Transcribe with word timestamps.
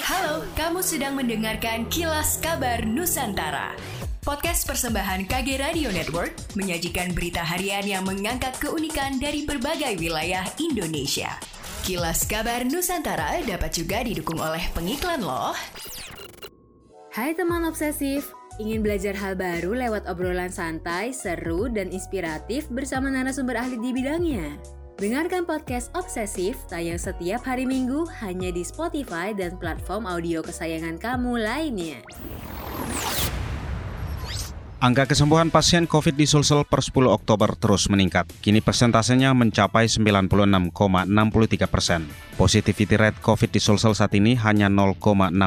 Halo, 0.00 0.40
kamu 0.56 0.80
sedang 0.80 1.20
mendengarkan 1.20 1.84
Kilas 1.92 2.40
Kabar 2.40 2.80
Nusantara. 2.88 3.76
Podcast 4.24 4.64
persembahan 4.64 5.28
KG 5.28 5.60
Radio 5.60 5.92
Network 5.92 6.32
menyajikan 6.56 7.12
berita 7.12 7.44
harian 7.44 7.84
yang 7.84 8.08
mengangkat 8.08 8.56
keunikan 8.56 9.20
dari 9.20 9.44
berbagai 9.44 10.00
wilayah 10.00 10.48
Indonesia. 10.56 11.36
Kilas 11.84 12.24
Kabar 12.24 12.64
Nusantara 12.64 13.44
dapat 13.44 13.76
juga 13.76 14.00
didukung 14.00 14.40
oleh 14.40 14.64
pengiklan 14.72 15.20
loh. 15.20 15.52
Hai 17.12 17.36
teman 17.36 17.68
obsesif, 17.68 18.32
ingin 18.56 18.80
belajar 18.80 19.12
hal 19.12 19.36
baru 19.36 19.76
lewat 19.76 20.08
obrolan 20.08 20.48
santai, 20.48 21.12
seru, 21.12 21.68
dan 21.68 21.92
inspiratif 21.92 22.64
bersama 22.72 23.12
narasumber 23.12 23.60
ahli 23.60 23.76
di 23.76 23.92
bidangnya? 23.92 24.56
Dengarkan 25.02 25.42
podcast 25.42 25.90
Obsesif 25.98 26.54
tayang 26.70 26.94
setiap 26.94 27.42
hari 27.42 27.66
Minggu 27.66 28.06
hanya 28.22 28.54
di 28.54 28.62
Spotify 28.62 29.34
dan 29.34 29.58
platform 29.58 30.06
audio 30.06 30.46
kesayangan 30.46 30.94
kamu 31.02 31.42
lainnya. 31.42 31.98
Angka 34.82 35.06
kesembuhan 35.06 35.46
pasien 35.46 35.86
COVID 35.86 36.18
di 36.18 36.26
Sulsel 36.26 36.66
per 36.66 36.82
10 36.82 37.06
Oktober 37.06 37.54
terus 37.54 37.86
meningkat. 37.86 38.26
Kini 38.42 38.58
persentasenya 38.58 39.30
mencapai 39.30 39.86
96,63 39.86 41.70
persen. 41.70 42.10
Positivity 42.34 42.98
rate 42.98 43.22
COVID 43.22 43.54
di 43.54 43.62
Sulsel 43.62 43.94
saat 43.94 44.10
ini 44.18 44.34
hanya 44.34 44.66
0,65 44.66 45.38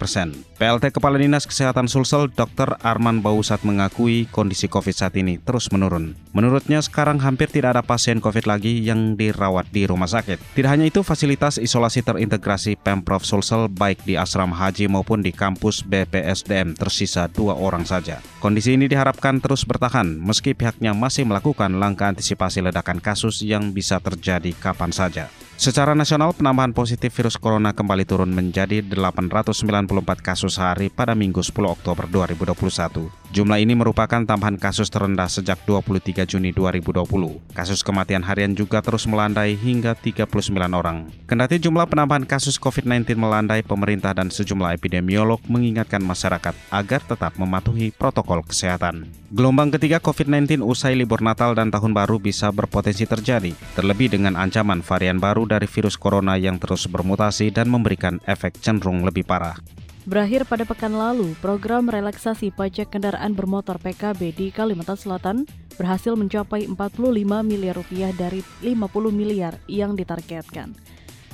persen. 0.00 0.32
PLT 0.56 0.96
Kepala 0.96 1.20
Dinas 1.20 1.44
Kesehatan 1.44 1.92
Sulsel, 1.92 2.32
Dr. 2.32 2.80
Arman 2.80 3.20
Bausat 3.20 3.68
mengakui 3.68 4.24
kondisi 4.32 4.64
COVID 4.64 4.96
saat 4.96 5.12
ini 5.20 5.36
terus 5.36 5.68
menurun. 5.68 6.16
Menurutnya 6.32 6.80
sekarang 6.80 7.20
hampir 7.20 7.52
tidak 7.52 7.76
ada 7.76 7.84
pasien 7.84 8.24
COVID 8.24 8.48
lagi 8.48 8.80
yang 8.80 9.12
dirawat 9.12 9.68
di 9.68 9.84
rumah 9.84 10.08
sakit. 10.08 10.56
Tidak 10.56 10.70
hanya 10.72 10.88
itu, 10.88 11.04
fasilitas 11.04 11.60
isolasi 11.60 12.00
terintegrasi 12.00 12.80
Pemprov 12.80 13.28
Sulsel 13.28 13.68
baik 13.68 14.08
di 14.08 14.16
asrama 14.16 14.56
haji 14.56 14.88
maupun 14.88 15.20
di 15.20 15.36
kampus 15.36 15.84
BPSDM 15.84 16.72
tersisa 16.80 17.28
dua 17.28 17.52
orang 17.52 17.84
saja. 17.84 18.24
Kondisi 18.40 18.69
Kondisi 18.70 18.86
ini 18.86 18.94
diharapkan 18.94 19.42
terus 19.42 19.66
bertahan 19.66 20.06
meski 20.06 20.54
pihaknya 20.54 20.94
masih 20.94 21.26
melakukan 21.26 21.74
langkah 21.82 22.06
antisipasi 22.06 22.62
ledakan 22.62 23.02
kasus 23.02 23.42
yang 23.42 23.74
bisa 23.74 23.98
terjadi 23.98 24.54
kapan 24.54 24.94
saja. 24.94 25.26
Secara 25.60 25.92
nasional, 25.92 26.32
penambahan 26.32 26.72
positif 26.72 27.12
virus 27.20 27.36
corona 27.36 27.76
kembali 27.76 28.08
turun 28.08 28.32
menjadi 28.32 28.80
894 28.80 30.24
kasus 30.24 30.56
sehari 30.56 30.88
pada 30.88 31.12
Minggu 31.12 31.44
10 31.44 31.52
Oktober 31.68 32.08
2021. 32.08 33.12
Jumlah 33.28 33.60
ini 33.60 33.76
merupakan 33.76 34.24
tambahan 34.24 34.56
kasus 34.56 34.88
terendah 34.88 35.28
sejak 35.28 35.60
23 35.68 36.24
Juni 36.24 36.56
2020. 36.56 37.04
Kasus 37.52 37.84
kematian 37.84 38.24
harian 38.24 38.56
juga 38.56 38.80
terus 38.80 39.04
melandai 39.04 39.52
hingga 39.52 39.92
39 39.92 40.32
orang. 40.72 41.12
Kendati 41.28 41.60
jumlah 41.60 41.84
penambahan 41.92 42.24
kasus 42.24 42.56
COVID-19 42.56 43.20
melandai, 43.20 43.60
pemerintah 43.60 44.16
dan 44.16 44.32
sejumlah 44.32 44.72
epidemiolog 44.72 45.44
mengingatkan 45.44 46.00
masyarakat 46.00 46.56
agar 46.72 47.00
tetap 47.04 47.36
mematuhi 47.36 47.92
protokol 47.92 48.40
kesehatan. 48.48 49.12
Gelombang 49.30 49.76
ketiga 49.76 50.02
COVID-19 50.02 50.64
usai 50.64 50.96
libur 50.96 51.20
Natal 51.20 51.52
dan 51.54 51.68
Tahun 51.68 51.92
Baru 51.92 52.18
bisa 52.18 52.48
berpotensi 52.50 53.06
terjadi, 53.06 53.54
terlebih 53.78 54.10
dengan 54.10 54.34
ancaman 54.34 54.82
varian 54.82 55.22
baru 55.22 55.49
dari 55.50 55.66
virus 55.66 55.98
corona 55.98 56.38
yang 56.38 56.62
terus 56.62 56.86
bermutasi 56.86 57.50
dan 57.50 57.66
memberikan 57.66 58.22
efek 58.30 58.62
cenderung 58.62 59.02
lebih 59.02 59.26
parah. 59.26 59.58
Berakhir 60.06 60.46
pada 60.46 60.62
pekan 60.62 60.94
lalu, 60.94 61.34
program 61.42 61.90
relaksasi 61.90 62.54
pajak 62.54 62.94
kendaraan 62.94 63.34
bermotor 63.34 63.82
PKB 63.82 64.32
di 64.32 64.46
Kalimantan 64.54 64.96
Selatan 64.96 65.36
berhasil 65.74 66.14
mencapai 66.14 66.70
45 66.70 67.10
miliar 67.44 67.74
rupiah 67.76 68.14
dari 68.14 68.40
50 68.62 68.80
miliar 69.10 69.58
yang 69.66 69.98
ditargetkan. 69.98 70.72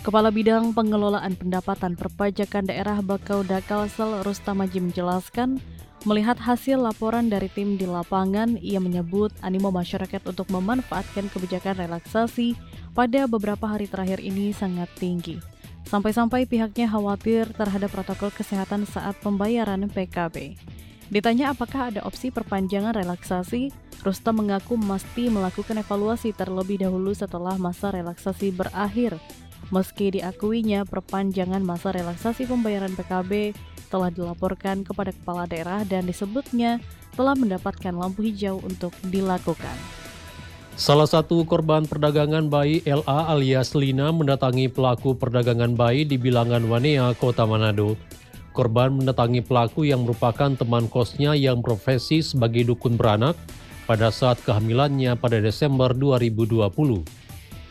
Kepala 0.03 0.31
Bidang 0.31 0.71
Pengelolaan 0.71 1.35
Pendapatan 1.35 1.99
Perpajakan 1.99 2.71
Daerah 2.71 3.03
Bakauda 3.03 3.59
Kalsel 3.63 4.23
Rustamaji 4.23 4.79
menjelaskan, 4.79 5.59
melihat 6.07 6.39
hasil 6.39 6.79
laporan 6.79 7.27
dari 7.27 7.51
tim 7.51 7.75
di 7.75 7.85
lapangan, 7.85 8.55
ia 8.63 8.79
menyebut 8.79 9.35
animo 9.43 9.75
masyarakat 9.75 10.23
untuk 10.23 10.47
memanfaatkan 10.55 11.27
kebijakan 11.35 11.83
relaksasi 11.83 12.55
pada 12.95 13.27
beberapa 13.27 13.67
hari 13.67 13.91
terakhir 13.91 14.23
ini 14.23 14.55
sangat 14.55 14.87
tinggi. 14.97 15.43
Sampai-sampai 15.91 16.47
pihaknya 16.47 16.87
khawatir 16.87 17.51
terhadap 17.59 17.91
protokol 17.91 18.31
kesehatan 18.31 18.87
saat 18.87 19.19
pembayaran 19.19 19.91
PKB. 19.91 20.55
Ditanya 21.11 21.55
apakah 21.55 21.91
ada 21.95 22.03
opsi 22.03 22.31
perpanjangan 22.35 22.95
relaksasi, 22.95 23.71
Rustam 24.03 24.43
mengaku 24.43 24.79
mesti 24.79 25.31
melakukan 25.31 25.83
evaluasi 25.83 26.35
terlebih 26.35 26.83
dahulu 26.83 27.15
setelah 27.15 27.59
masa 27.59 27.91
relaksasi 27.91 28.55
berakhir. 28.55 29.19
Meski 29.75 30.15
diakuinya 30.15 30.87
perpanjangan 30.87 31.63
masa 31.63 31.91
relaksasi 31.91 32.47
pembayaran 32.47 32.95
PKB 32.95 33.55
telah 33.87 34.11
dilaporkan 34.11 34.83
kepada 34.83 35.15
kepala 35.15 35.47
daerah 35.47 35.87
dan 35.87 36.05
disebutnya 36.05 36.83
telah 37.17 37.33
mendapatkan 37.33 37.95
lampu 37.95 38.27
hijau 38.27 38.61
untuk 38.61 38.93
dilakukan. 39.09 39.75
Salah 40.77 41.09
satu 41.09 41.41
korban 41.49 41.89
perdagangan 41.89 42.53
bayi 42.53 42.85
LA 42.85 43.33
alias 43.33 43.73
Lina 43.73 44.13
mendatangi 44.13 44.69
pelaku 44.69 45.17
perdagangan 45.17 45.73
bayi 45.73 46.05
di 46.05 46.21
bilangan 46.21 46.61
Wanea, 46.69 47.17
Kota 47.17 47.49
Manado. 47.49 47.97
Korban 48.53 48.93
mendatangi 49.01 49.41
pelaku 49.41 49.89
yang 49.89 50.05
merupakan 50.05 50.53
teman 50.53 50.85
kosnya 50.93 51.33
yang 51.33 51.65
profesi 51.65 52.21
sebagai 52.21 52.69
dukun 52.69 53.01
beranak 53.01 53.41
pada 53.89 54.13
saat 54.13 54.37
kehamilannya 54.45 55.17
pada 55.17 55.41
Desember 55.41 55.97
2020. 55.97 56.69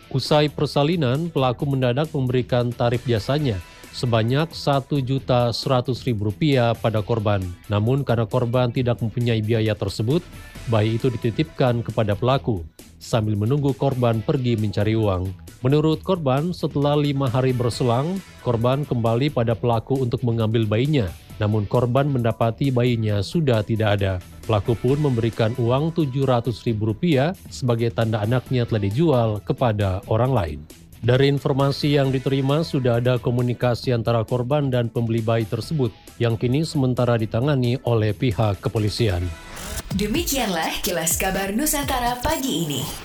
Usai 0.09 0.49
persalinan, 0.49 1.29
pelaku 1.29 1.69
mendadak 1.69 2.09
memberikan 2.09 2.73
tarif 2.73 3.05
jasanya 3.05 3.61
sebanyak 3.95 4.51
Rp1.100.000 4.51 6.75
pada 6.75 6.99
korban. 6.99 7.39
Namun 7.71 8.03
karena 8.03 8.27
korban 8.27 8.75
tidak 8.75 8.99
mempunyai 8.99 9.39
biaya 9.39 9.71
tersebut, 9.71 10.19
bayi 10.67 10.99
itu 10.99 11.07
dititipkan 11.07 11.79
kepada 11.79 12.11
pelaku 12.19 12.67
sambil 12.99 13.39
menunggu 13.39 13.71
korban 13.71 14.19
pergi 14.19 14.59
mencari 14.59 14.99
uang. 14.99 15.31
Menurut 15.63 16.03
korban, 16.03 16.51
setelah 16.51 16.99
lima 16.99 17.31
hari 17.31 17.55
berselang, 17.55 18.19
korban 18.43 18.83
kembali 18.83 19.31
pada 19.31 19.55
pelaku 19.55 20.03
untuk 20.03 20.27
mengambil 20.27 20.67
bayinya. 20.67 21.07
Namun 21.35 21.67
korban 21.67 22.07
mendapati 22.07 22.71
bayinya 22.71 23.19
sudah 23.19 23.59
tidak 23.63 23.99
ada. 23.99 24.13
Pelaku 24.45 24.77
pun 24.77 25.01
memberikan 25.01 25.51
uang 25.57 25.91
Rp700.000 25.91 27.33
sebagai 27.49 27.89
tanda 27.91 28.21
anaknya 28.21 28.63
telah 28.63 28.83
dijual 28.83 29.29
kepada 29.41 30.05
orang 30.07 30.31
lain. 30.31 30.59
Dari 31.03 31.27
informasi 31.27 31.99
yang 31.99 32.13
diterima, 32.13 32.63
sudah 32.63 33.03
ada 33.03 33.19
komunikasi 33.19 33.91
antara 33.91 34.23
korban 34.23 34.71
dan 34.71 34.87
pembeli 34.87 35.19
bayi 35.19 35.43
tersebut 35.43 35.91
yang 36.19 36.39
kini 36.39 36.63
sementara 36.63 37.19
ditangani 37.19 37.75
oleh 37.83 38.15
pihak 38.15 38.63
kepolisian. 38.63 39.25
Demikianlah 39.95 40.83
kilas 40.83 41.15
kabar 41.19 41.55
Nusantara 41.55 42.19
pagi 42.19 42.67
ini. 42.67 43.04